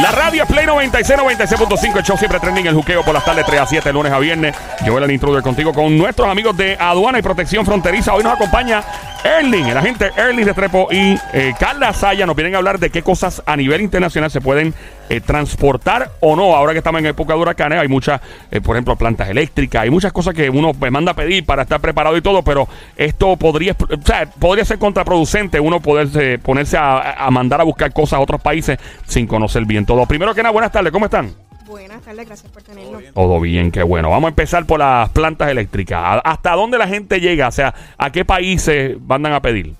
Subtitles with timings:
[0.00, 1.96] La radio Play 96, 96.5.
[1.98, 2.66] El show siempre trending.
[2.66, 4.56] El juqueo por las tardes 3 a 7, lunes a viernes.
[4.86, 8.14] Yo voy al intruder contigo con nuestros amigos de Aduana y Protección Fronteriza.
[8.14, 8.82] Hoy nos acompaña
[9.22, 12.24] Erling, el agente Erling de Trepo y eh, Carla Saya.
[12.24, 14.74] Nos vienen a hablar de qué cosas a nivel internacional se pueden
[15.16, 16.54] eh, transportar o no.
[16.56, 19.82] Ahora que estamos en época de huracanes, hay muchas, eh, por ejemplo, plantas eléctricas.
[19.82, 22.66] Hay muchas cosas que uno me manda a pedir para estar preparado y todo, pero
[22.96, 27.92] esto podría, o sea, podría ser contraproducente uno poderse ponerse a, a mandar a buscar
[27.92, 30.06] cosas a otros países sin conocer bien todo.
[30.06, 31.32] Primero que nada, buenas tardes, ¿cómo están?
[31.66, 33.02] Buenas tardes, gracias por tenernos.
[33.14, 34.10] Todo bien, qué bueno.
[34.10, 35.98] Vamos a empezar por las plantas eléctricas.
[36.02, 37.48] ¿A- ¿Hasta dónde la gente llega?
[37.48, 39.74] O sea, ¿a qué países mandan a pedir?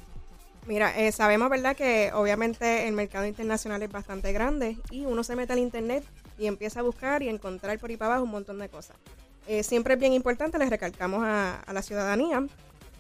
[0.73, 5.37] Mira, eh, sabemos, ¿verdad?, que obviamente el mercado internacional es bastante grande y uno se
[5.37, 6.03] mete al internet
[6.39, 8.97] y empieza a buscar y encontrar por ahí para abajo un montón de cosas.
[9.47, 12.47] Eh, siempre es bien importante, les recalcamos a, la ciudadanía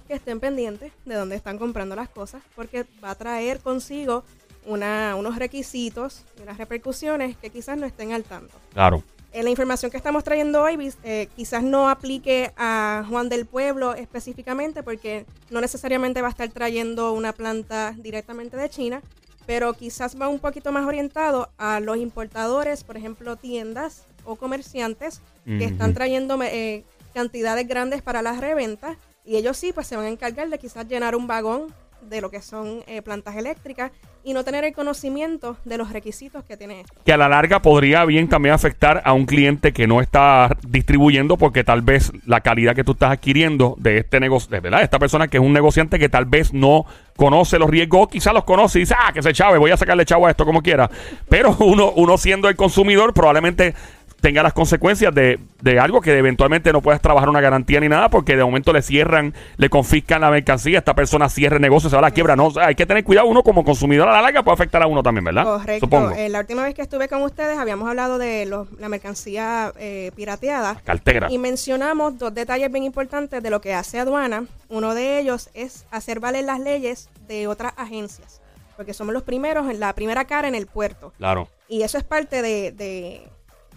[0.06, 4.22] que estén pendientes de dónde están comprando las cosas porque va a traer consigo
[4.66, 8.54] una, unos requisitos y unas repercusiones que quizás no estén al tanto.
[8.74, 9.02] Claro.
[9.32, 13.94] Eh, la información que estamos trayendo hoy eh, quizás no aplique a Juan del Pueblo
[13.94, 19.00] específicamente porque no necesariamente va a estar trayendo una planta directamente de China,
[19.46, 25.22] pero quizás va un poquito más orientado a los importadores, por ejemplo, tiendas o comerciantes
[25.46, 30.04] que están trayendo eh, cantidades grandes para las reventas y ellos sí pues se van
[30.04, 33.92] a encargar de quizás llenar un vagón de lo que son eh, plantas eléctricas
[34.24, 36.94] y no tener el conocimiento de los requisitos que tiene esto.
[37.04, 41.36] Que a la larga podría bien también afectar a un cliente que no está distribuyendo
[41.36, 44.98] porque tal vez la calidad que tú estás adquiriendo de este negocio, de verdad, esta
[44.98, 48.78] persona que es un negociante que tal vez no conoce los riesgos, quizás los conoce
[48.78, 50.90] y dice, ah, que se chave, voy a sacarle chavo a esto como quiera.
[51.28, 53.74] Pero uno, uno siendo el consumidor probablemente
[54.22, 58.08] tenga las consecuencias de, de algo que eventualmente no puedes trabajar una garantía ni nada
[58.08, 61.96] porque de momento le cierran, le confiscan la mercancía, esta persona cierra el negocio, se
[61.96, 62.36] va a la quiebra.
[62.36, 64.80] No, O sea, hay que tener cuidado uno como consumidor a la larga puede afectar
[64.82, 65.44] a uno también, ¿verdad?
[65.44, 65.86] Correcto.
[65.86, 66.12] Supongo.
[66.12, 70.12] Eh, la última vez que estuve con ustedes habíamos hablado de los- la mercancía eh,
[70.14, 71.26] pirateada Cartera.
[71.28, 74.44] y mencionamos dos detalles bien importantes de lo que hace aduana.
[74.68, 78.40] Uno de ellos es hacer valer las leyes de otras agencias,
[78.76, 81.12] porque somos los primeros, en la primera cara en el puerto.
[81.18, 81.48] Claro.
[81.68, 83.26] Y eso es parte de, de-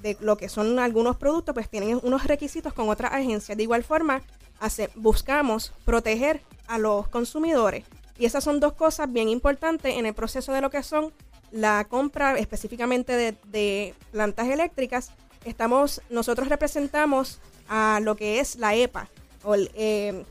[0.05, 3.57] de lo que son algunos productos, pues tienen unos requisitos con otras agencias.
[3.57, 4.21] De igual forma,
[4.59, 7.85] hace- buscamos proteger a los consumidores.
[8.19, 11.11] Y esas son dos cosas bien importantes en el proceso de lo que son
[11.51, 15.09] la compra específicamente de, de plantas eléctricas.
[15.43, 19.09] Estamos, nosotros representamos a lo que es la EPA,
[19.43, 20.23] o el, eh,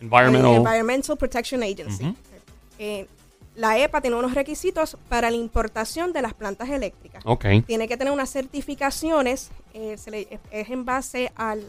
[0.00, 0.50] Environmental.
[0.50, 2.16] el Environmental Protection Agency.
[2.80, 3.06] Eh,
[3.54, 7.22] la EPA tiene unos requisitos para la importación de las plantas eléctricas.
[7.24, 7.44] Ok.
[7.66, 11.62] Tiene que tener unas certificaciones, eh, se le- es en base al,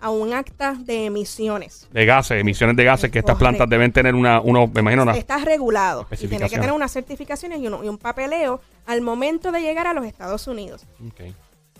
[0.00, 1.88] a un acta de emisiones.
[1.90, 3.56] De gases, emisiones de gases que estas Correcto.
[3.56, 5.16] plantas deben tener una, uno, me imagino, una.
[5.16, 9.50] Está regulado y tiene que tener unas certificaciones y, uno- y un papeleo al momento
[9.52, 10.86] de llegar a los Estados Unidos.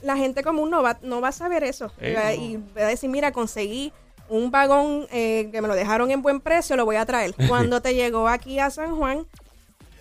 [0.03, 1.91] La gente común no va, no va a saber eso.
[2.01, 3.93] Eh, y va a decir, mira, conseguí
[4.29, 7.35] un vagón eh, que me lo dejaron en buen precio, lo voy a traer.
[7.49, 9.27] Cuando te llegó aquí a San Juan,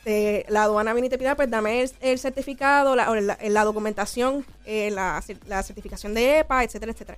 [0.03, 3.37] te- la aduana viene y te pide, pues dame el, el certificado, la, o la,
[3.41, 7.17] la documentación, eh, la, la certificación de EPA, etcétera, etcétera.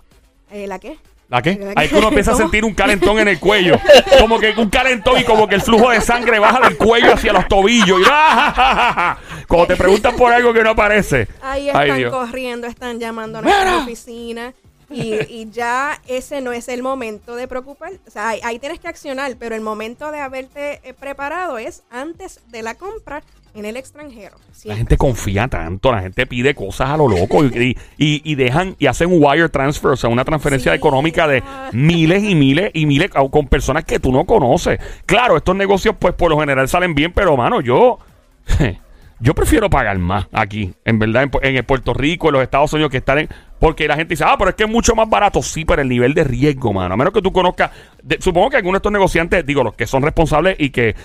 [0.52, 0.98] Eh, ¿La qué?
[1.30, 1.56] ¿La qué?
[1.56, 3.76] ¿La Ahí que uno empieza a sentir un calentón en el cuello.
[4.18, 7.34] Como que un calentón y como que el flujo de sangre baja del cuello hacia
[7.34, 8.00] los tobillos.
[8.00, 9.18] Y, ¡ah!
[9.46, 11.28] Cuando te preguntan por algo que no aparece.
[11.42, 14.54] Ahí están corriendo, están llamando a nuestra oficina.
[14.90, 17.92] Y, y ya ese no es el momento de preocupar.
[18.08, 21.84] O sea, ahí, ahí tienes que accionar, pero el momento de haberte eh, preparado es
[21.92, 23.22] antes de la compra
[23.54, 24.38] en el extranjero.
[24.66, 28.76] La gente confía tanto, la gente pide cosas a lo loco y, y- y dejan
[28.78, 30.78] y hacen un wire transfer, o sea, una transferencia Sí.
[30.78, 31.42] económica de
[31.74, 34.80] miles y miles y miles con personas que tú no conoces.
[35.08, 37.98] Claro, estos negocios pues por lo general salen bien, pero mano, yo
[39.20, 42.92] yo prefiero pagar más aquí, en verdad, en, en Puerto Rico, en los Estados Unidos
[42.92, 43.30] que están en
[43.60, 45.42] porque la gente dice, ah, pero es que es mucho más barato.
[45.42, 46.94] Sí, pero el nivel de riesgo, mano.
[46.94, 47.72] A menos que tú conozcas.
[48.04, 50.96] de- supongo que algunos de estos negociantes, digo, los que son responsables y que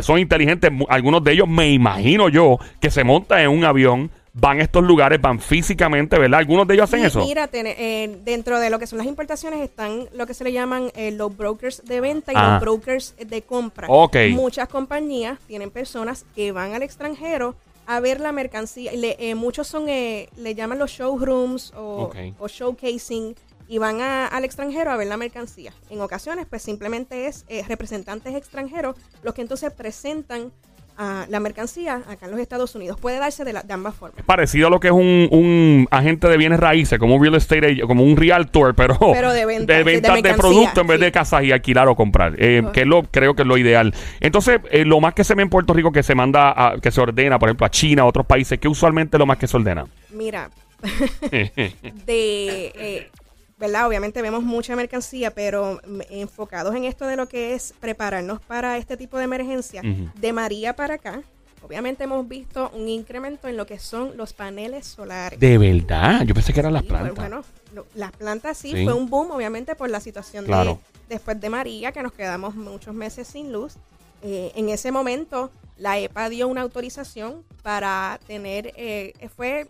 [0.00, 4.60] son inteligentes, algunos de ellos, me imagino yo, que se montan en un avión, van
[4.60, 6.40] a estos lugares, van físicamente, ¿verdad?
[6.40, 7.20] Algunos de ellos hacen Y eso.
[7.24, 10.52] Mira, ten- eh, dentro de lo que son las importaciones están lo que se le
[10.52, 12.52] llaman eh, los brokers de venta y Ah.
[12.52, 13.86] los brokers de compra.
[13.88, 14.16] Ok.
[14.32, 17.54] Muchas compañías tienen personas que van al extranjero
[17.86, 18.92] a ver la mercancía.
[18.92, 23.34] le- eh, muchos son, eh, le llaman los showrooms o, o showcasing
[23.68, 25.72] y van a- al extranjero a ver la mercancía.
[25.90, 30.52] En ocasiones, pues simplemente es eh, representantes extranjeros los que entonces presentan
[30.98, 32.98] a la mercancía acá en los Estados Unidos.
[33.00, 34.24] Puede darse de, la- de ambas formas.
[34.24, 37.80] Parecido a lo que es un, un agente de bienes raíces, como un real estate,
[37.82, 41.04] como un realtor, pero, Pero de venta- de ventas de, mercancía, producto en vez sí.
[41.04, 43.94] de casas y alquilar o comprar, eh, que es lo creo que es lo ideal.
[44.20, 46.90] Entonces, eh, lo más que se ve en Puerto Rico que se manda, a- que
[46.90, 49.56] se ordena, por ejemplo, a China, a otros países, que usualmente lo más que se
[49.56, 49.84] ordena.
[50.10, 50.50] Mira,
[51.30, 51.70] de,
[52.06, 53.10] eh,
[53.58, 53.86] ¿verdad?
[53.86, 55.80] Obviamente vemos mucha mercancía, pero
[56.10, 59.82] enfocados en esto de lo que es prepararnos para este tipo de emergencia,
[60.14, 61.22] de María para acá,
[61.62, 65.40] obviamente hemos visto un incremento en lo que son los paneles solares.
[65.40, 67.16] de verdad, yo pensé que eran las pues, plantas.
[67.16, 67.44] Bueno,
[67.74, 68.84] lo- las plantas sí, Sí.
[68.84, 70.78] fue un boom, obviamente, por la situación Claro.
[71.08, 73.74] de después de María, que nos quedamos muchos meses sin luz.
[74.22, 79.68] Eh, en ese momento, la EPA dio una autorización para tener, eh, fue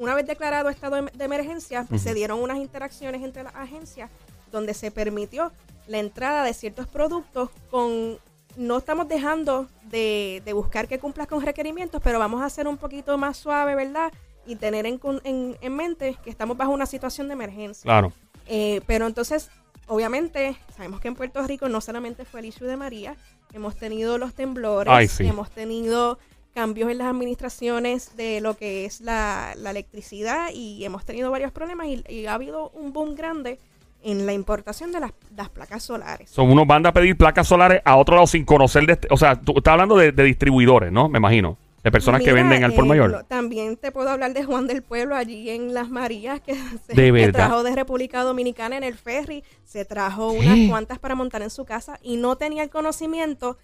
[0.00, 4.10] una vez declarado estado de, de emergencia, se dieron unas interacciones entre las agencias
[4.50, 5.52] donde se permitió
[5.86, 8.18] la entrada de ciertos productos con
[8.56, 12.76] no estamos dejando de, de buscar que cumplas con requerimientos, pero vamos a hacer un
[12.78, 14.12] poquito más suave, ¿verdad?
[14.44, 17.82] Y tener en, en- en mente que estamos bajo una situación de emergencia.
[17.84, 18.12] Claro.
[18.48, 19.50] Eh, pero entonces,
[19.86, 23.16] obviamente, sabemos que en Puerto Rico no solamente fue el issue de María,
[23.52, 25.26] hemos tenido los temblores, Ay, sí.
[25.26, 26.18] hemos tenido
[26.54, 31.52] cambios en las administraciones de lo que es la, la electricidad y hemos tenido varios
[31.52, 33.58] problemas y, y ha habido un boom grande
[34.02, 36.30] en la importación de las, las placas solares.
[36.30, 39.16] Son unos van a pedir placas solares a otro lado sin conocer de este- o
[39.16, 41.08] sea, tú estás hablando de, de distribuidores, ¿no?
[41.08, 41.56] Me imagino.
[41.82, 43.10] De personas que venden al por eh, mayor.
[43.10, 46.54] lo- también te puedo hablar de Juan del Pueblo allí en Las Marías, que
[46.86, 50.38] se trajo de República Dominicana en el ferry, se trajo ¿Qué?
[50.40, 53.56] unas cuantas para montar en su casa y no tenía el conocimiento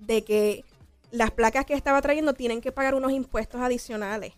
[0.00, 0.64] de que
[1.12, 4.32] las placas que estaba trayendo tienen que pagar unos impuestos adicionales.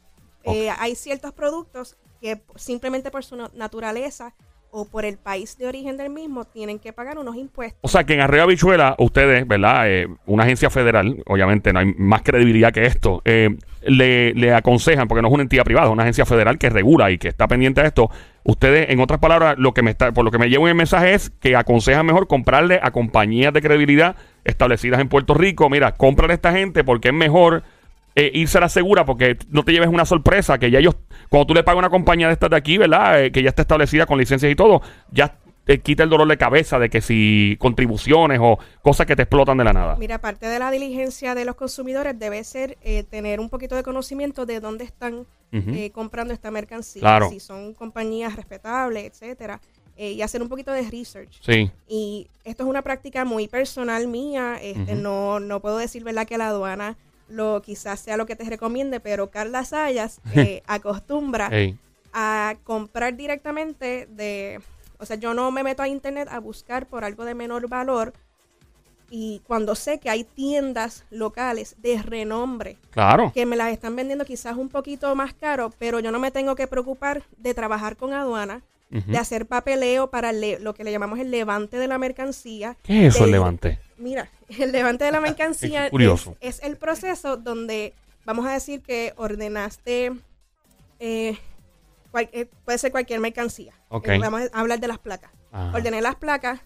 [0.45, 4.35] Eh, hay ciertos productos que simplemente por su na- naturaleza
[4.75, 7.79] o por el país de origen del mismo tienen que pagar unos impuestos.
[7.83, 9.83] O sea, que en Arreo Bichuela, ustedes, ¿verdad?
[9.91, 13.51] Eh, una agencia federal, obviamente no hay más credibilidad que esto, eh,
[13.83, 17.11] le, le aconsejan, porque no es una entidad privada, es una agencia federal que regula
[17.11, 18.11] y que está pendiente de esto.
[18.45, 20.77] Ustedes, en otras palabras, lo que me está, por lo que me llevo en el
[20.77, 25.69] mensaje es que aconsejan mejor comprarle a compañías de credibilidad establecidas en Puerto Rico.
[25.71, 27.63] Mira, cómprale a esta gente porque es mejor
[28.15, 30.97] eh, irse a la segura porque no te lleves una sorpresa que ya ellos,
[31.31, 33.25] cuando tú le pagas a una compañía de estas de aquí, ¿verdad?
[33.25, 36.37] Eh, que ya está establecida con licencias y todo, ya te quita el dolor de
[36.37, 39.97] cabeza de que si contribuciones o cosas que te explotan de la nada.
[39.97, 43.85] Mira, parte de la diligencia de los consumidores debe ser eh, tener un poquito de
[43.85, 47.29] conocimiento de dónde están eh, comprando esta mercancía, Claro.
[47.29, 49.61] si son compañías respetables, etcétera,
[50.03, 51.41] eh, y hacer un poquito de research.
[51.41, 56.27] Sí, Y esto es una práctica muy personal mía, este, no, no puedo decir verdad
[56.27, 56.97] que la aduana
[57.29, 61.53] lo quizás sea lo que te recomiende, pero Carla Sayas eh, acostumbra
[62.13, 64.61] a comprar directamente de,
[64.99, 68.13] o sea, yo no me meto a internet a buscar por algo de menor valor
[69.09, 73.31] y cuando sé que hay tiendas locales de renombre claro.
[73.33, 76.57] que me las están vendiendo quizás un poquito más caro, pero yo no me tengo
[76.57, 81.31] que preocupar de trabajar con aduana, De hacer papeleo para lo que le llamamos el
[81.31, 82.77] levante de la mercancía.
[82.83, 83.79] ¿Qué es eso, de- el levante?
[83.97, 86.37] Mira, el levante de la mercancía curioso.
[86.41, 87.95] Es, es el proceso donde
[88.27, 90.13] vamos a decir que ordenaste,
[91.01, 91.39] eh,
[92.11, 93.73] cual- eh, puede ser cualquier mercancía.
[93.89, 94.09] Ok.
[94.09, 95.31] Eh, vamos a hablar de las placas.
[95.53, 95.75] Ajá.
[95.75, 96.61] Ordené las placas,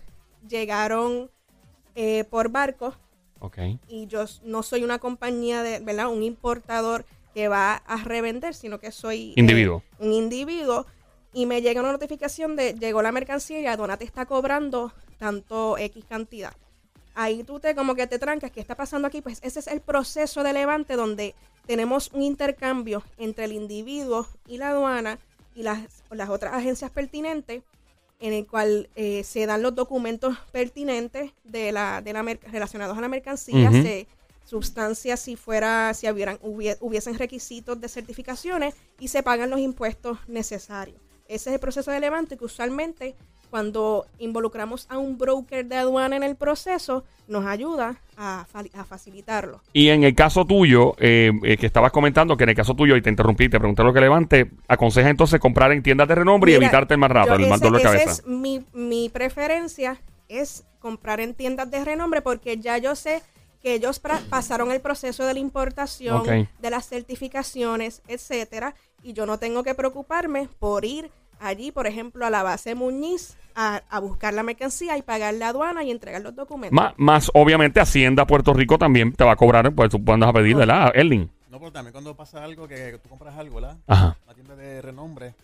[0.48, 1.30] llegaron
[1.94, 2.94] eh, por barco
[3.38, 3.58] Ok.
[3.88, 6.08] y yo no soy una compañía de, ¿verdad?
[6.08, 9.82] Un importador que va a revender, sino que soy eh, Individuo.
[9.98, 10.86] un individuo
[11.36, 15.76] y me llega una notificación de llegó la mercancía y Adona te está cobrando tanto
[15.76, 16.54] X cantidad.
[17.14, 19.20] Ahí tú te como que te trancas, ¿qué está pasando aquí?
[19.20, 21.34] Pues ese es el proceso de levante donde
[21.66, 25.18] tenemos un intercambio entre el individuo y la aduana
[25.54, 27.62] y las, las otras agencias pertinentes
[28.18, 33.00] en el cual eh, se dan los documentos pertinentes de la, de la relacionados a
[33.02, 33.82] la mercancía, Ujú.
[33.82, 34.06] se
[34.46, 40.18] sustancia si fuera, si hubieran, hubie- hubiesen requisitos de certificaciones y se pagan los impuestos
[40.28, 40.98] necesarios.
[41.28, 43.14] Ese es el proceso de levante que usualmente
[43.50, 48.84] cuando involucramos a un broker de aduana en el proceso nos ayuda a, fa- a
[48.84, 49.60] facilitarlo.
[49.72, 52.96] Y en el caso tuyo, eh, eh, que estabas comentando que en el caso tuyo,
[52.96, 56.52] y te interrumpí, te pregunté lo que levante, aconseja entonces comprar en tiendas de renombre
[56.52, 58.10] y evitarte el más rápido, el dolor de cabeza.
[58.10, 59.96] es mi, mi preferencia,
[60.28, 63.22] es comprar en tiendas de renombre porque ya yo sé
[63.66, 66.22] que ellos pasaron el proceso de la importación,
[66.60, 72.24] de las certificaciones, etcétera, y yo no tengo que preocuparme por ir allí, por ejemplo,
[72.24, 76.22] a la base Muñiz a, a buscar la mercancía y pagar la aduana y entregar
[76.22, 76.76] los documentos.
[76.76, 80.32] Má- más, obviamente, Hacienda Puerto Rico también te va a cobrar, pues tú andas a
[80.32, 80.92] pedir, ¿verdad?
[80.94, 81.28] Erling.
[81.50, 83.78] No, pero también cuando pasa algo, que tú compras algo, ¿verdad?
[83.88, 84.16] Ajá.
[84.26, 85.34] Una tienda de renombre,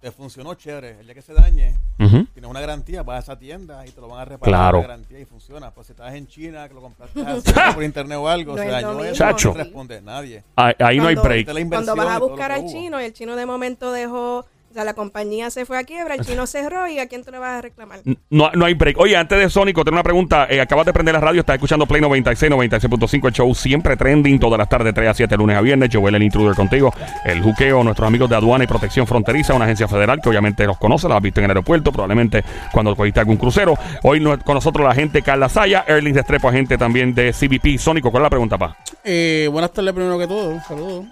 [0.00, 1.00] te funcionó chévere.
[1.00, 2.24] El día que se dañe, Ujú.
[2.26, 4.76] tienes una garantía, vas a esa tienda y te lo van a reparar Claro.
[4.80, 5.72] la garantía y funciona.
[5.72, 8.68] Pues si estás en China, que lo compraste así, por internet o algo, No se
[8.68, 9.48] dañó eso, Chacho.
[9.48, 10.44] no te responde nadie.
[10.54, 11.48] Ahí, ahí no hay break.
[11.68, 14.94] Cuando vas a buscar al chino y el chino de momento dejó, o sea, la
[14.94, 17.62] compañía se fue a quiebra, el chino cerró y a quién tú le vas a
[17.62, 18.00] reclamar.
[18.30, 18.98] No, no hay break.
[18.98, 20.46] Oye, antes de Sónico, tengo una pregunta.
[20.50, 24.38] Eh, acabas de prender la radio, estás escuchando Play 96, 96.5, el show siempre trending,
[24.38, 25.88] todas las tardes, 3 a 7, lunes a viernes.
[25.92, 26.92] Joel, el intruder contigo.
[27.24, 30.76] El juqueo, nuestros amigos de aduana y protección fronteriza, una agencia federal que obviamente los
[30.78, 33.74] conoce, la has visto en el aeropuerto, probablemente cuando cogiste algún crucero.
[34.02, 37.78] Hoy no- con nosotros la gente Carla Saya, Erling Restrepo, agente también de CBP.
[37.78, 38.76] Sónico, ¿cuál es la pregunta, pa?
[39.04, 41.06] Eh, buenas tardes primero que todo, saludos.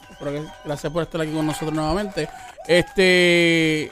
[0.65, 2.29] Gracias por estar aquí con nosotros nuevamente.
[2.67, 3.91] Este,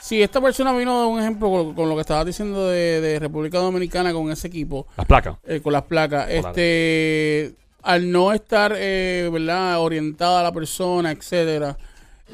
[0.00, 3.18] si esta persona vino de un ejemplo con, con lo que estabas diciendo de, de
[3.18, 5.36] República Dominicana con ese equipo, Las placas.
[5.44, 11.76] eh, con las placas, este, al no estar, eh, verdad, orientada a la persona, etcétera,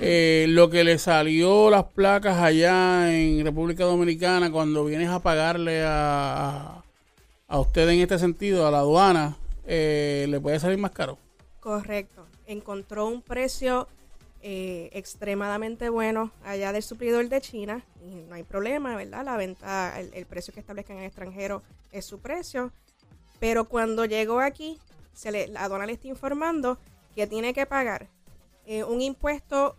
[0.00, 5.82] eh, lo que le salió las placas allá en República Dominicana cuando vienes a pagarle
[5.84, 6.82] a, a,
[7.48, 11.18] a usted en este sentido, a la aduana, eh, le puede salir más caro.
[11.60, 12.21] Correcto.
[12.52, 13.88] Encontró un precio
[14.44, 19.24] eh, extremadamente bueno allá del suplidor de China y no hay problema, ¿verdad?
[19.24, 22.72] La venta, el, precio que establezcan en el extranjero es su precio.
[23.38, 24.80] Pero cuando llegó aquí,
[25.12, 26.78] se le, la aduana le está informando
[27.14, 28.08] que tiene que pagar
[28.66, 29.76] eh, un impuesto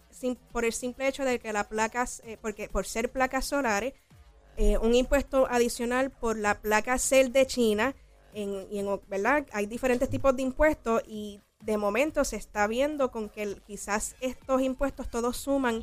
[0.53, 3.93] por el simple hecho de que las placas, eh, porque por ser placas solares,
[4.81, 7.95] un impuesto adicional por la placa CEL de China.
[8.33, 9.45] En, ¿verdad?
[9.51, 14.61] Hay diferentes tipos de impuestos y de momento se está viendo con que quizás estos
[14.61, 15.81] impuestos todos suman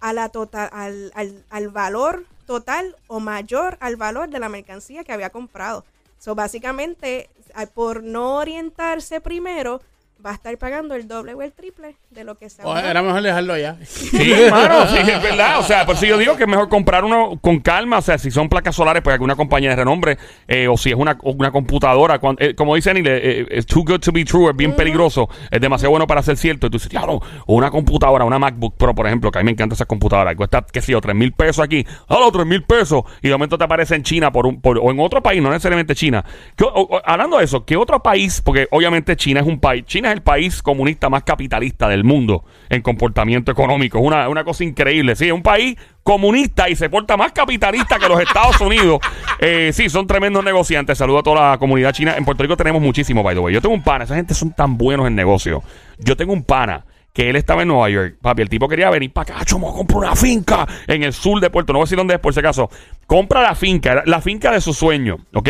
[0.00, 5.04] a la total, al, al, al valor total o mayor al valor de la mercancía
[5.04, 5.84] que había comprado.
[6.18, 7.30] So, básicamente,
[7.74, 9.80] por no orientarse primero,
[10.24, 13.02] va a estar pagando el doble o el triple de lo que se O era
[13.02, 13.76] mejor dejarlo allá.
[13.84, 15.58] Sí, hermano, sí, es verdad.
[15.58, 17.98] O sea, por eso yo digo que es mejor comprar uno con calma.
[17.98, 20.96] O sea, si son placas solares, pues alguna compañía de renombre, eh, o si es
[20.96, 24.24] una, una computadora, cuan- eh, como dicen, en inglés, eh, es too good to be
[24.24, 26.66] true, es bien peligroso, es demasiado bueno para ser cierto.
[26.66, 29.52] Y tú dices, claro, una computadora, una MacBook Pro, por ejemplo, que a mí me
[29.52, 33.02] encanta esas computadoras, cuesta, qué sé yo, tres mil pesos aquí, ah, tres mil pesos,
[33.22, 35.50] y de momento te aparece en China por un, por, o en otro país, no
[35.50, 36.24] necesariamente China.
[36.56, 38.40] ¿Qué o- o- hablando de eso, ¿qué otro país?
[38.44, 42.44] Porque obviamente China es un país, China es el país comunista más capitalista del mundo
[42.68, 43.98] en comportamiento económico.
[43.98, 45.16] Es una, una cosa increíble.
[45.16, 49.00] Sí, es un país comunista y se porta más capitalista que los Estados Unidos.
[49.42, 50.98] Eh, sí, son tremendos negociantes.
[50.98, 52.14] Saludo a toda la comunidad china.
[52.14, 53.54] En Puerto Rico tenemos muchísimo, by the way.
[53.54, 55.62] Yo tengo un pana, esa gente son tan buenos en negocio.
[55.98, 58.16] Yo tengo un pana que él estaba en Nueva York.
[58.20, 59.44] Papi, el tipo quería venir para acá.
[59.46, 61.72] Chomo, compra una finca en el sur de Puerto.
[61.72, 62.70] No voy a decir dónde es por si acaso.
[63.06, 65.48] Compra la finca, la finca de su sueño, ¿ok?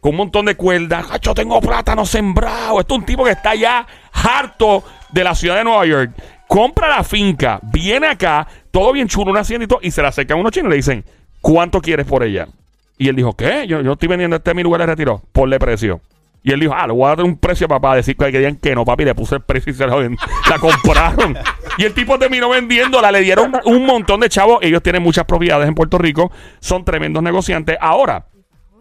[0.00, 1.06] Con un montón de cuerdas.
[1.20, 2.80] Yo tengo plátano sembrado.
[2.80, 6.12] Esto es un tipo que está ya harto de la ciudad de Nueva York.
[6.46, 10.08] Compra la finca, viene acá, todo bien chulo, una hacienda y todo, y se la
[10.08, 11.04] acercan unos chinos y le dicen,
[11.42, 12.48] ¿cuánto quieres por ella?
[12.96, 13.66] Y él dijo, ¿qué?
[13.66, 15.22] Yo, yo estoy vendiendo este mi lugar de retiro.
[15.32, 16.00] Ponle precio.
[16.42, 17.94] Y él dijo, ah, le voy a dar un precio a papá.
[17.94, 19.04] Decir que digan que no, papi.
[19.04, 21.36] Le puse el precio y se la, la compraron.
[21.78, 23.12] y el tipo terminó vendiéndola.
[23.12, 24.58] Le dieron un montón de chavos.
[24.62, 26.32] Ellos tienen muchas propiedades en Puerto Rico.
[26.60, 27.76] Son tremendos negociantes.
[27.80, 28.26] Ahora,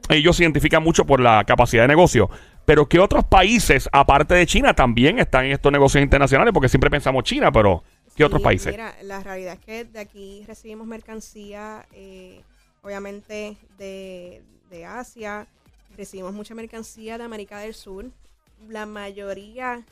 [0.09, 2.29] ellos se identifican mucho por la capacidad de negocio.
[2.65, 6.53] Pero ¿qué otros países, aparte de China, también están en estos negocios internacionales?
[6.53, 7.83] Porque siempre pensamos China, pero
[8.15, 8.71] ¿qué otros países?
[8.73, 12.41] Mira, la realidad es que de aquí recibimos mercancía, eh,
[12.81, 15.47] obviamente de, de Asia,
[15.95, 18.05] recibimos mucha mercancía de América del Sur.
[18.67, 19.83] La mayoría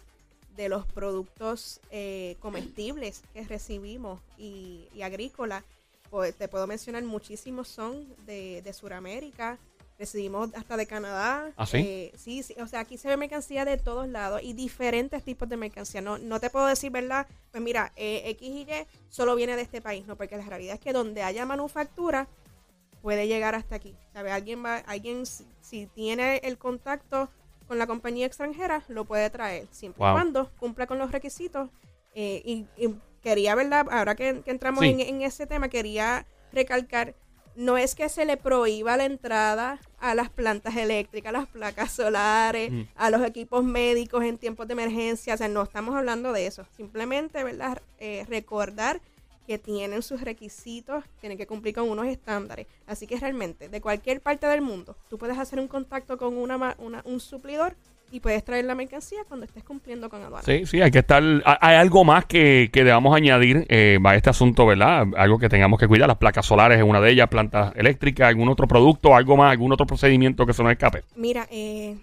[0.57, 5.63] de los productos eh, comestibles que recibimos y, y agrícolas,
[6.09, 9.57] pues te puedo mencionar muchísimos son de, de Sudamérica.
[9.97, 11.51] Recibimos hasta de Canadá.
[11.55, 11.77] ¿Ah, sí?
[11.77, 15.47] Eh, sí, sí, o sea, aquí se ve mercancía de todos lados y diferentes tipos
[15.47, 16.01] de mercancía.
[16.01, 17.27] No, no te puedo decir, ¿verdad?
[17.51, 18.67] Pues mira, eh, X y Y
[19.09, 20.17] solo viene de este país, ¿no?
[20.17, 22.27] Porque la realidad es que donde haya manufactura,
[23.01, 23.95] puede llegar hasta aquí.
[24.11, 24.31] ¿Sabe?
[24.31, 27.29] Alguien va, alguien si, si tiene el contacto
[27.67, 30.09] con la compañía extranjera, lo puede traer, siempre Wow.
[30.09, 31.69] y cuando cumpla con los requisitos.
[32.15, 33.87] Eh, y, y quería, ¿verdad?
[33.91, 34.89] Ahora que, que entramos Sí.
[34.89, 37.15] en, en ese tema, quería recalcar,
[37.55, 41.91] no es que se le prohíba la entrada a las plantas eléctricas, a las placas
[41.91, 42.81] solares, Mm.
[42.95, 46.65] a los equipos médicos en tiempos de emergencia, o sea, no estamos hablando de eso.
[46.75, 47.81] Simplemente, ¿verdad?
[47.99, 49.01] Eh, recordar
[49.47, 52.65] que tienen sus requisitos, tienen que cumplir con unos estándares.
[52.87, 56.75] Así que realmente, de cualquier parte del mundo, tú puedes hacer un contacto con una,
[56.79, 57.75] una- un suplidor
[58.15, 60.45] y puedes traer la mercancía cuando estés cumpliendo con aduana.
[60.45, 61.21] Sí, sí, hay que estar.
[61.43, 65.05] ha- Hay algo más que, que debamos añadir eh, a este asunto, ¿verdad?
[65.17, 66.07] Algo que tengamos que cuidar.
[66.07, 69.73] Las placas solares es una de ellas, plantas eléctricas, algún otro producto, algo más, algún
[69.73, 71.03] otro procedimiento que se nos escape.
[71.17, 71.97] Mira, eh,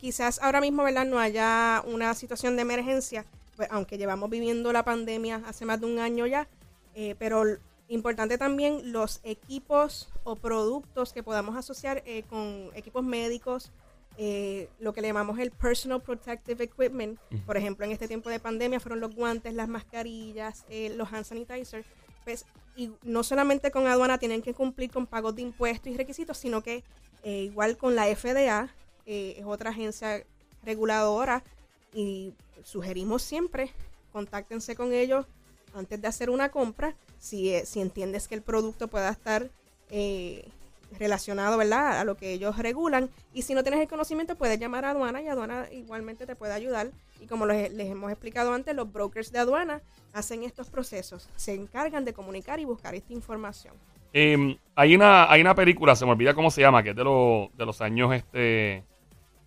[0.00, 1.04] quizás ahora mismo, ¿verdad?
[1.04, 3.24] No haya una situación de emergencia,
[3.56, 6.46] pues, aunque llevamos viviendo la pandemia hace más de un año ya,
[6.94, 7.44] eh, pero
[7.88, 13.70] Importante también los equipos o productos que podamos asociar eh, con equipos médicos,
[14.18, 17.18] eh, lo que le llamamos el personal protective equipment.
[17.46, 21.24] Por ejemplo, en este tiempo de pandemia fueron los guantes, las mascarillas, eh, los hand
[21.24, 21.84] sanitizer.
[22.24, 26.38] Pues, y no solamente con aduana tienen que cumplir con pagos de impuestos y requisitos,
[26.38, 26.84] sino que
[27.24, 28.70] eh, igual con la FDA,
[29.06, 30.24] eh, es otra agencia
[30.64, 31.42] reguladora
[31.92, 33.72] y sugerimos siempre
[34.12, 35.26] contáctense con ellos
[35.74, 39.50] antes de hacer una compra si, eh, si entiendes que el producto pueda estar
[39.90, 40.48] eh,
[40.98, 42.00] relacionado ¿verdad?
[42.00, 45.22] a lo que ellos regulan y si no tienes el conocimiento puedes llamar a aduana
[45.22, 49.32] y aduana igualmente te puede ayudar y como les, les hemos explicado antes los brokers
[49.32, 49.82] de aduana
[50.12, 53.74] hacen estos procesos se encargan de comunicar y buscar esta información
[54.12, 57.04] Eh, hay, una, hay una película, se me olvida cómo se llama, que es de,
[57.04, 58.84] los de los años este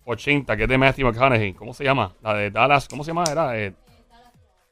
[0.06, 1.52] 80, que es de Matthew McConaughey.
[1.52, 2.14] ¿Cómo se llama?
[2.22, 3.24] La de Dallas, ¿cómo se llama?
[3.30, 3.74] Era eh,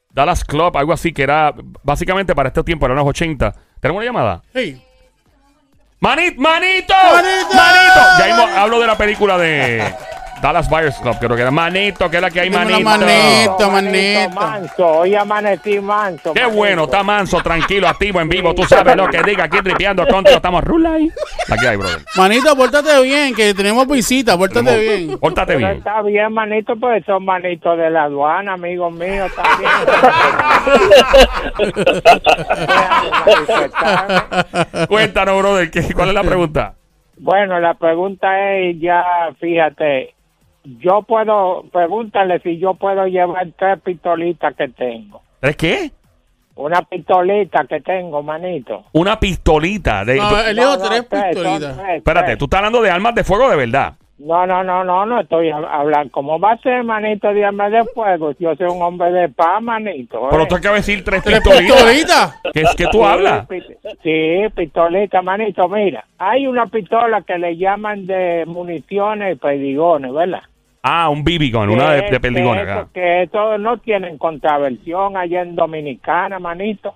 [0.09, 1.53] Dallas Club, algo así, que era
[1.83, 3.53] básicamente para este tiempo, eran los 80.
[3.79, 4.41] ¿Tenemos una llamada?
[4.53, 4.81] Sí.
[5.99, 6.93] ¡Manit, manito!
[6.93, 7.53] ¡Manito!
[7.53, 7.99] ¡Manito!
[8.19, 9.93] Ya mismo hablo de la película de
[10.45, 12.79] Dallas Buyers Club, creo que era Manito, que es la que hay una manito.
[12.83, 13.71] manito.
[13.71, 14.29] manito.
[14.29, 14.87] manso.
[14.99, 16.33] Hoy amanecí manso.
[16.33, 16.57] Qué manito.
[16.57, 18.53] bueno, está manso, tranquilo, activo, en vivo.
[18.53, 20.35] Tú sabes lo que diga aquí tripeando contigo.
[20.35, 21.09] Estamos rulay.
[21.51, 21.97] Aquí hay, brother.
[22.15, 25.17] Manito, pórtate bien, que tenemos visita, pórtate bien.
[25.17, 25.77] Pórtate Pero bien.
[25.79, 29.71] está bien, manito, pues son manitos de la aduana, amigos míos también.
[34.87, 36.75] Cuéntanos, brother, ¿qué- ¿cuál es la pregunta?
[37.17, 39.03] bueno, la pregunta es ya,
[39.39, 40.14] fíjate,
[40.79, 45.21] yo puedo, pregúntale si yo puedo llevar tres pistolitas que tengo.
[45.41, 45.91] ¿Es qué?
[46.55, 48.85] Una pistolita que tengo, manito.
[48.93, 50.05] Una pistolita.
[50.05, 51.77] De, No, él dijo No, no, tres tres, pistolitas.
[51.77, 52.37] tres, espérate, tres.
[52.37, 53.93] tú estás hablando de armas de fuego de verdad.
[54.17, 56.09] No, no, no, no, no estoy hab- hablando.
[56.13, 58.31] ¿Cómo va a ser, manito, de armas de fuego?
[58.39, 60.29] Yo soy un hombre de paz, manito.
[60.31, 60.45] Pero ¿eh?
[60.47, 61.75] tú acabas de decir tres ¿Tres pistolitas.
[61.75, 62.41] pistolitas?
[62.53, 63.45] ¿Qué es que tú Sí, hablas?
[63.47, 63.61] pi-
[64.01, 65.67] Sí, pistolita, manito.
[65.67, 70.43] Mira, hay una pistola que le llaman de municiones y perdigones, ¿verdad?
[70.87, 72.87] Ah, un gun, una de, de perdigón acá.
[72.93, 76.93] Que eso no tienen contraversión allá en Dominicana, manito.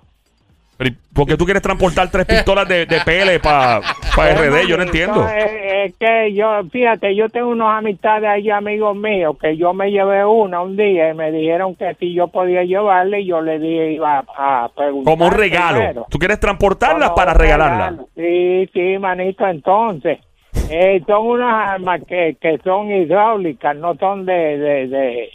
[0.76, 4.68] Pero, ¿y ¿Por qué tú quieres transportar tres pistolas de, de PL para RD?
[4.68, 5.28] Yo no entiendo.
[5.28, 5.50] Es,
[5.88, 10.24] es que yo, fíjate, yo tengo unos amistades ahí, amigos míos, que yo me llevé
[10.24, 13.92] una un día y me dijeron que si yo podía llevarle, y yo le dije,
[13.94, 15.12] iba a, a preguntar.
[15.12, 15.78] Como un regalo.
[15.78, 16.06] primero.
[16.08, 18.06] Tú quieres transportarlas Como para regalarlas.
[18.14, 20.20] Sí, sí, manito, entonces.
[20.68, 25.28] Eh, son unas armas que, que son hidráulicas, no son de, de, de,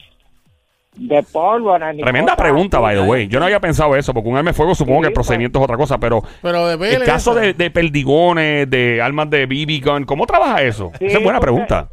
[0.96, 1.92] de pólvora.
[1.94, 3.28] Ni Tremenda pregunta, by the way.
[3.28, 5.60] Yo no había pensado eso, porque un arma de fuego supongo Sí, que el procedimiento
[5.60, 9.84] es otra cosa, pero Pero de el caso de, de perdigones, de armas de BB
[9.86, 10.92] gun, ¿cómo trabaja eso?
[11.00, 11.88] Sí, Esa es buena pregunta.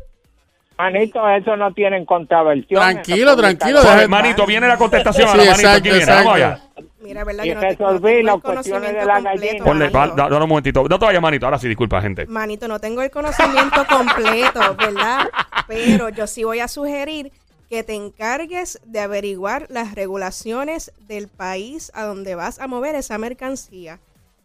[0.79, 2.81] Manito, eso no tienen contraversión.
[2.81, 5.61] Tranquilo, tranquilo, deja- Manito, viene la contestación Sí, ahora, manito.
[5.69, 6.59] exacto, Aquí viene, vamos allá.
[7.03, 7.45] Mira, ¿verdad?
[7.45, 9.65] Y Yo no las cuestiones de conocimiento la completo, gallina.
[9.65, 10.85] Ponle, va, da- dale un momentito.
[10.89, 11.47] No te vayas, manito.
[11.47, 12.27] Ahora sí, disculpa, gente.
[12.27, 15.29] Manito, no tengo el conocimiento completo, ¿verdad?
[15.67, 17.33] Pero yo sí voy a sugerir
[17.69, 23.17] que te encargues de averiguar las regulaciones del país a donde vas a mover esa
[23.19, 23.99] mercancía.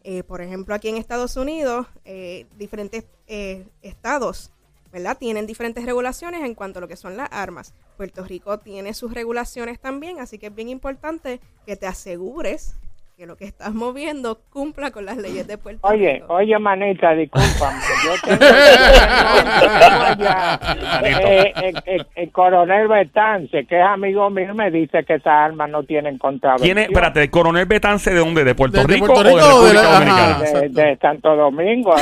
[0.03, 4.51] Eh, por ejemplo, aquí en Estados Unidos, eh, diferentes eh, estados,
[4.91, 5.17] ¿verdad?
[5.17, 7.73] Tienen diferentes regulaciones en cuanto a lo que son las armas.
[7.97, 12.75] Puerto Rico tiene sus regulaciones también, así que es bien importante que te asegures
[13.17, 16.35] que lo que estás moviendo cumpla con las leyes de Puerto Oye, Rico.
[16.35, 17.79] oye, manita, discúlpame.
[18.05, 20.59] Yo tengo, tengo allá,
[21.03, 25.67] eh, el, el- el coronel Betance, que es amigo mío, me dice que esas armas
[25.71, 26.67] no tienen contraversión.
[26.67, 26.89] ¿Quién es?
[26.89, 28.43] Espérate, ¿el coronel Betance de dónde?
[28.43, 30.39] ¿De Puerto De- de Rico Puerto de Rico o de República Dominicana?
[30.39, 31.95] De, de Santo Domingo,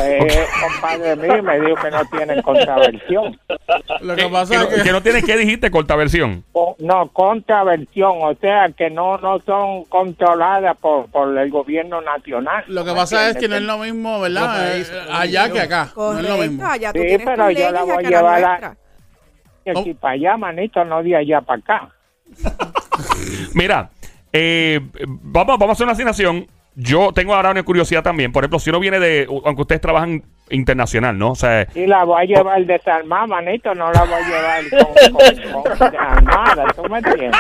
[0.62, 3.40] compadre mío, me dijo que no tienen contraversión.
[4.02, 4.84] Lo ¿Qué- que pasa que, es no, que.
[4.84, 6.44] que no tienes que dijiste corta versión.
[6.52, 12.64] O- no, contraversión, o sea, que no no son controladas por, por el gobierno nacional.
[12.68, 14.72] Lo que ¿me pasa es que no es lo mismo, ¿verdad?
[14.72, 15.90] País, Eh, allá que acá.
[15.96, 16.68] No es lo Correcto, mismo.
[16.68, 18.78] allá tú Sí, tienes pero yo la voy a llevar a-.
[19.64, 21.90] Que si para allá, manito, no de allá para acá.
[23.54, 23.90] Mira,
[24.32, 26.48] eh, vamos, vamos a hacer una asignación.
[26.76, 28.32] Yo tengo ahora una curiosidad también.
[28.32, 31.32] Por ejemplo, si uno viene de, aunque ustedes trabajan internacional, ¿no?
[31.32, 35.14] O sea, Y la voy a llevar desarmada, manito, no la voy a llevar con,
[35.14, 37.32] con, con desarmada, ¿tú me entiendes?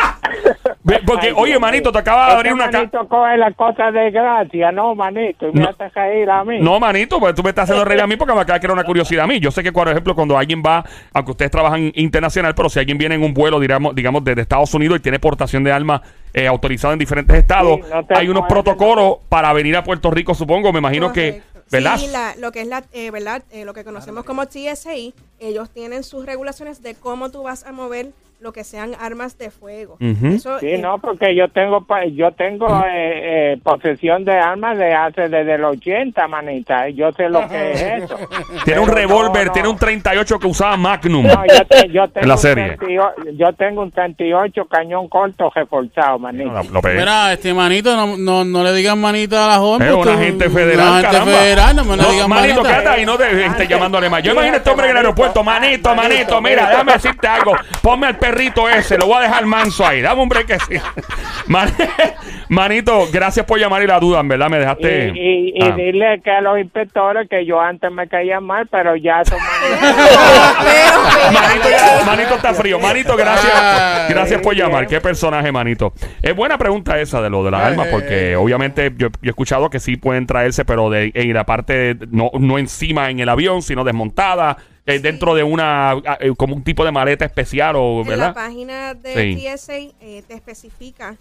[1.05, 2.77] porque, Ay, oye, Dios manito, te acaba de abrir una casa.
[2.79, 5.69] manito coge las cosas de gracia, no, manito, y me No.
[5.69, 6.59] hace reír a mí.
[6.61, 8.73] No, manito, pues tú me estás haciendo reír a mí porque me acaba de crear
[8.73, 9.39] una curiosidad a mí.
[9.39, 12.97] Yo sé que, por ejemplo, cuando alguien va, aunque ustedes trabajan internacional, pero si alguien
[12.97, 16.01] viene en un vuelo, digamos, digamos desde Estados Unidos y tiene portación de armas
[16.37, 20.11] eh, autorizado en diferentes estados, Sí, no te hay unos protocolos para venir a Puerto
[20.11, 20.71] Rico, supongo.
[20.73, 21.41] Me imagino que.
[21.71, 21.97] ¿verdad?
[21.97, 23.41] Sí, la- lo que es la, eh, ¿verdad?
[23.51, 24.93] Eh, lo que conocemos como TSA,
[25.39, 29.49] ellos tienen sus regulaciones de cómo tú vas a mover lo que sean armas de
[29.49, 29.97] fuego.
[29.99, 34.77] Eso, Sí, eh, no, porque yo tengo pa- yo tengo eh, eh, posesión de armas
[34.77, 36.89] de hace desde el 80, manita.
[36.89, 38.17] Yo sé lo que es eso.
[38.65, 39.71] Tiene un revólver, no, tiene no.
[39.73, 41.25] un 38 que usaba Magnum.
[41.25, 42.77] No, yo, te- yo tengo En la un serie.
[42.77, 46.51] 38 yo tengo un 38 cañón corto reforzado, manita.
[46.51, 46.99] No, lo pegué.
[46.99, 49.87] Mira, este manito, no, no, no le digan manita a la joven.
[49.87, 51.33] Es porque un agente federal, Un agente caramba.
[51.39, 52.91] federal, no me le No, digan manito, manita.
[52.91, 55.43] ahí, no te estés llamando a Yo imagino este hombre en el aeropuerto.
[55.43, 57.53] Manito, manito, mira, déjame decirte algo.
[57.81, 60.01] Ponme al perrito ese, lo voy a dejar manso ahí.
[60.01, 60.75] Dame un break que sí.
[61.47, 61.71] Man-
[62.49, 65.13] manito, gracias por llamar y la duda, en verdad, me dejaste.
[65.15, 65.71] Y, y, y Ah.
[65.75, 69.39] dile que a los inspectores que yo antes me caía mal, pero ya son
[71.33, 72.79] Manito, ya- manito está frío.
[72.79, 74.09] Manito, gracias.
[74.09, 74.67] Gracias por bien.
[74.67, 74.87] llamar.
[74.87, 75.93] Qué personaje, manito.
[76.21, 79.29] Es buena pregunta esa de lo de las Ay, armas, porque obviamente yo, yo he
[79.29, 83.29] escuchado que sí pueden traerse, pero de en la parte, no, no encima en el
[83.29, 88.01] avión, sino desmontada, eh, dentro de una, eh, como un tipo de maleta especial, o,
[88.03, 89.43] en la página de Sí.
[89.43, 91.17] TSA eh, te especifica,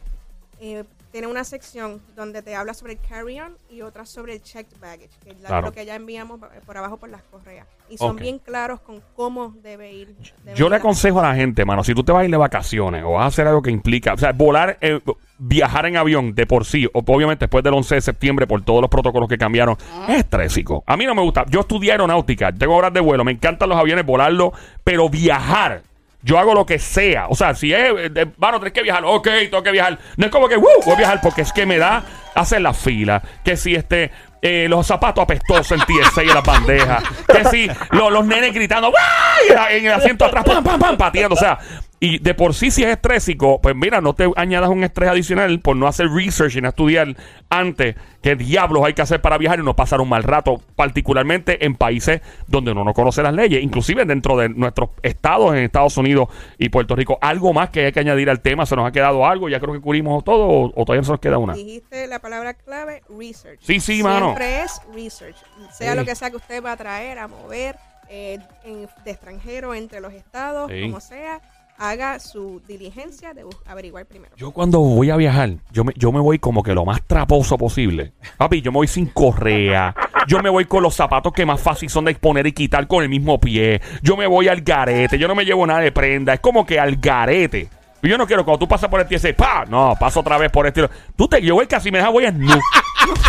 [0.61, 4.81] eh, tiene una sección donde te habla sobre el carry-on y otra sobre el checked
[4.81, 5.66] baggage, que es Claro.
[5.66, 7.68] lo que ya enviamos por- abajo por las correas.
[7.88, 10.16] Y son bien claros con cómo debe ir.
[10.42, 12.33] debe Yo ir le aconsejo a la gente, mano, si tú te vas a ir
[12.33, 14.98] de vacaciones o vas a hacer algo que implica, o sea, volar, eh,
[15.38, 18.81] viajar en avión de por sí, o obviamente después del 11 de septiembre por todos
[18.81, 19.77] los protocolos que cambiaron,
[20.09, 20.83] es estrésico.
[20.85, 21.44] A mí no me gusta.
[21.48, 25.83] Yo estudié aeronáutica, tengo horas de vuelo, me encantan los aviones, volarlo, pero viajar.
[26.25, 27.27] Yo hago lo que sea.
[27.29, 29.05] O sea, si es, eh, de- mano, tienes que viajar.
[29.05, 29.99] Ok, tengo que viajar.
[30.17, 30.67] No es como que, ¡uh!
[30.85, 32.03] Voy a viajar porque es que me da
[32.35, 33.23] hacer la fila.
[33.45, 34.11] Que si este,
[34.41, 37.05] eh, los zapatos apestosos en TSA y en las bandejas.
[37.29, 39.77] Que si lo- los nenes gritando, ¡Guay!
[39.77, 41.35] En el asiento atrás, pam, pam, pam, pateando.
[41.35, 41.59] O sea,
[42.05, 45.61] y de por sí, si es estrésico, pues mira, no te añadas un estrés adicional
[45.61, 47.17] por no hacer research y no estudiar
[47.49, 51.64] antes qué diablos hay que hacer para viajar y no pasar un mal rato, particularmente
[51.67, 55.97] en países donde uno no conoce las leyes, inclusive dentro de nuestros estados en Estados
[55.97, 57.19] Unidos y Puerto Rico.
[57.21, 59.73] Algo más que hay que añadir al tema, se nos ha quedado algo, ya creo
[59.75, 61.55] que cubrimos todo o, o todavía se nos queda una.
[61.55, 63.61] Dijiste la palabra clave, research.
[63.62, 64.27] Sí, sí, mano.
[64.27, 65.37] Siempre es research.
[65.73, 65.99] Sea Sí.
[65.99, 67.77] lo que sea que usted va a traer, a mover,
[68.11, 70.83] eh, en- de extranjero, entre los estados, Sí.
[70.83, 71.40] como sea,
[71.79, 74.35] haga su diligencia de averiguar primero.
[74.37, 77.59] Yo cuando voy a viajar, yo me, yo me voy como que lo más traposo
[77.59, 78.13] posible.
[78.37, 79.95] Papi, yo me voy sin correa.
[80.27, 83.03] Yo me voy con los zapatos que más fácil son de poner y quitar con
[83.03, 83.81] el mismo pie.
[84.03, 85.19] Yo me voy al garete.
[85.19, 86.35] Yo no me llevo nada de prenda.
[86.35, 87.69] Es como que al garete.
[88.03, 89.65] Y Yo no quiero cuando tú pasas por el TSA, ¡pa!
[89.67, 90.89] No, paso otra vez por este.
[91.17, 92.55] Tú te, yo voy casi me dejas, voy a nu.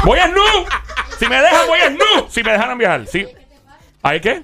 [0.04, 0.42] voy a nu.
[1.18, 2.28] Si me dejan, voy a nu.
[2.28, 3.26] Si me dejaran viajar, ¿sí?
[4.04, 4.44] ¿Hay qué?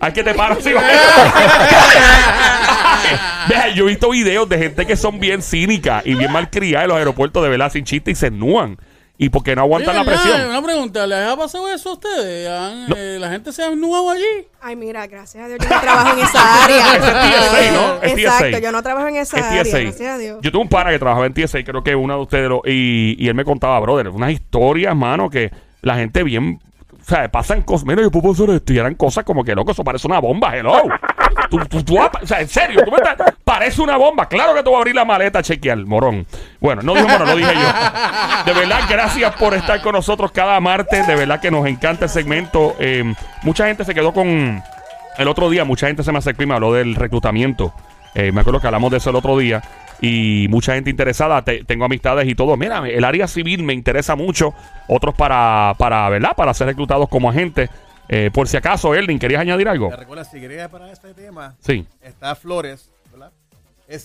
[0.00, 0.58] ¿Hay que te paras?
[0.62, 0.72] Sí,
[3.48, 6.88] Deja, yo he visto videos de gente que son bien cínicas y bien malcriadas en
[6.90, 8.76] los aeropuertos de verdad sin chiste y se ennúan.
[9.20, 10.22] ¿Y porque no aguantan la ¿verdad?
[10.22, 10.48] presión?
[10.48, 12.48] Una pregunta, ¿les ha pasado eso a ustedes?
[12.48, 14.22] ¿Han, eh, ¿La gente se ha nuevo allí?
[14.60, 16.96] Ay, mira, gracias a Dios yo no trabajo en esa área.
[16.96, 18.02] Ese es TSA, ¿no?
[18.02, 18.58] Es Exacto, TSA.
[18.60, 20.38] yo no trabajo en esa Es área, gracias a Dios.
[20.40, 23.16] Yo tuve un pana que trabajaba en TSA, creo que uno de ustedes, lo- y,
[23.18, 25.50] y él me contaba, brother, unas historias, mano, que
[25.82, 26.60] la gente bien,
[27.08, 29.72] o sea, pasan cosas, mira, yo puedo hacer esto, y eran cosas como que, loco,
[29.72, 30.74] eso parece una bomba, hello.
[31.86, 34.70] Tú, vas- o sea, en serio, tú me estás, parece una bomba, claro que tú
[34.72, 36.26] vas a abrir la maleta chequear, morón.
[36.60, 38.52] Bueno, no dijo morón, lo dije yo.
[38.52, 42.10] De verdad, gracias por estar con nosotros cada martes, de verdad que nos encanta el
[42.10, 42.76] segmento.
[42.78, 44.62] Eh, mucha gente se quedó con...
[45.16, 47.72] El otro día mucha gente se me acercó y me habló del reclutamiento.
[48.14, 49.62] Eh, me acuerdo que hablamos de eso el otro día.
[50.00, 51.42] Y mucha gente interesada.
[51.42, 52.56] Te- tengo amistades y todo.
[52.56, 54.54] Mira, el área civil me interesa mucho.
[54.88, 56.34] Otros para, para ¿verdad?
[56.36, 57.70] Para ser reclutados como agentes.
[58.08, 59.88] Eh, por si acaso, Erling, ¿querías añadir algo?
[59.90, 61.86] Te recuerda, si querías para este tema, Sí.
[62.00, 63.30] está Flores, ¿verdad?
[63.86, 64.02] Es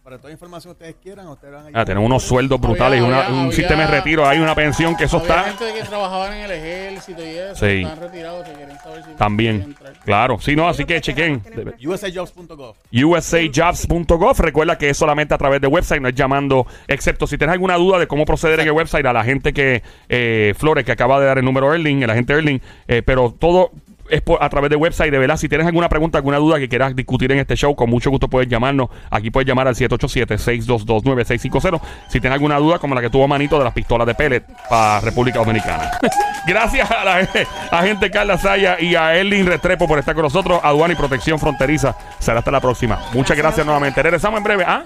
[0.08, 3.04] Para toda información que ustedes quieran, ustedes van a Ah, tenemos unos sueldos brutales y
[3.04, 4.26] Había- una- había- un había- sistema de retiro.
[4.26, 5.44] Hay una pensión que eso Había está...
[5.44, 7.82] gente que trabajaban en el ejército y eso, Sí.
[7.82, 9.56] están retirados, si quieren saber si También.
[9.58, 9.94] pueden entrar.
[10.06, 10.38] Claro.
[10.40, 11.42] Sí, no, así que chequen.
[11.86, 12.76] USAjobs.gov.
[12.90, 14.40] usajobs.gov.
[14.40, 17.76] Recuerda que es solamente a través de website, no es llamando, excepto si tienes alguna
[17.76, 21.20] duda de cómo proceder en el website, a la gente que, eh, Flores, que acaba
[21.20, 23.72] de dar el número Erling, el agente Erling, eh, pero todo
[24.10, 25.38] es por, a través de website, de verdad.
[25.38, 28.28] Si tienes alguna pregunta, alguna duda que quieras discutir en este show, con mucho gusto
[28.28, 28.90] puedes llamarnos.
[29.10, 31.82] Aquí puedes llamar al 787-622-9650.
[32.08, 35.02] Si tienes alguna duda, como la que tuvo Manito de las pistolas de pellet para
[35.02, 35.92] República Dominicana.
[36.48, 37.18] Gracias a la
[37.72, 40.60] a gente Carla Saya y a Erling Restrepo por estar con nosotros.
[40.64, 41.96] Aduana y Protección Fronteriza.
[42.20, 43.00] Será hasta la próxima.
[43.14, 44.02] Muchas gracias nuevamente.
[44.02, 44.64] Regresamos en breve.
[44.66, 44.86] ¿Ah?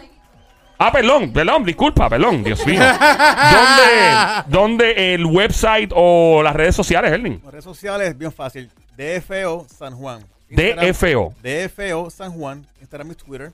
[0.83, 2.81] Ah, perdón, perdón, disculpa, perdón, Dios mío.
[3.51, 7.39] ¿Dónde, dónde el website o las redes sociales, Erling?
[7.43, 8.67] Las redes sociales, bien fácil.
[9.01, 10.21] DFO San Juan.
[10.49, 11.33] DFO.
[11.41, 12.67] DFO San Juan.
[12.79, 13.51] Instagram y Twitter.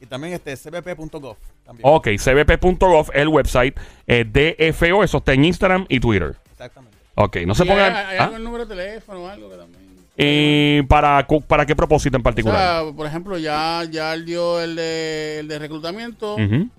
[0.00, 1.36] Y también este cbp.gov.
[1.82, 3.78] Ok, cbp.gov, el website.
[4.06, 6.36] eh, DFO, eso está en Instagram y Twitter.
[6.50, 6.96] Exactamente.
[7.14, 7.94] Ok, no se ¿Y pongan.
[7.94, 8.24] ¿Hay, hay ¿ah?
[8.24, 9.88] algún número de teléfono o algo que también?
[10.16, 12.58] Eh, para, ¿Para qué propósito en O particular?
[12.58, 16.36] sea, por ejemplo, ya, ya dio el de, el de reclutamiento.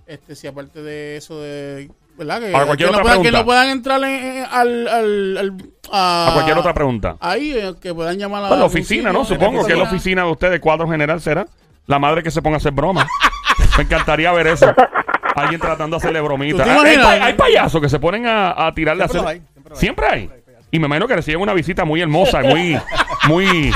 [0.07, 1.89] Este, si aparte de eso de.
[2.19, 2.39] ¿Verdad?
[2.41, 3.39] Que, Ahora, cualquier que, no otra puedan, que pregunta.
[3.39, 5.53] no puedan entrar en- en- al, al, al-
[5.91, 7.15] a cualquier otra pregunta.
[7.19, 9.23] Ahí, eh, que puedan llamar a Pues la oficina, ¿no?
[9.25, 10.23] Supongo que es la Oficina.
[10.23, 11.47] de ustedes, cuadro general, ¿será?
[11.87, 13.07] La madre que se ponga a hacer bromas.
[13.77, 14.71] Me encantaría ver eso.
[15.35, 16.67] Alguien tratando de hacerle bromitas.
[16.67, 19.29] ¿Tú te Ah, Hay, pa- hay payasos que se ponen a, a tirarle a Siempre
[19.31, 19.41] hacer.
[19.41, 19.79] hay, siempre los hay.
[19.79, 20.29] Siempre hay.
[20.71, 22.79] Y me imagino que reciben una visita muy hermosa, y muy,
[23.27, 23.71] muy.